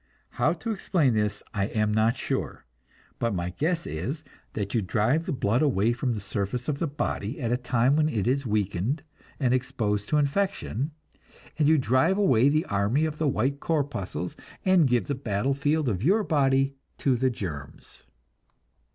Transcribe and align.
How 0.31 0.53
to 0.53 0.71
explain 0.71 1.13
this 1.13 1.43
I 1.53 1.65
am 1.67 1.93
not 1.93 2.17
sure, 2.17 2.65
but 3.19 3.35
my 3.35 3.51
guess 3.51 3.85
is 3.85 4.23
that 4.53 4.73
you 4.73 4.81
drive 4.81 5.27
the 5.27 5.31
blood 5.31 5.61
away 5.61 5.93
from 5.93 6.13
the 6.15 6.19
surface 6.19 6.67
of 6.67 6.79
the 6.79 6.87
body 6.87 7.39
at 7.39 7.51
a 7.51 7.55
time 7.55 7.95
when 7.95 8.09
it 8.09 8.25
is 8.25 8.43
weakened 8.43 9.03
and 9.39 9.53
exposed 9.53 10.09
to 10.09 10.17
infection, 10.17 10.89
and 11.59 11.67
you 11.67 11.77
drive 11.77 12.17
away 12.17 12.49
the 12.49 12.65
army 12.65 13.05
of 13.05 13.19
the 13.19 13.27
white 13.27 13.59
corpuscles, 13.59 14.35
and 14.65 14.87
give 14.87 15.05
the 15.05 15.13
battlefield 15.13 15.87
of 15.87 16.01
your 16.03 16.23
body 16.23 16.73
to 16.97 17.15
the 17.15 17.29
germs. 17.29 18.01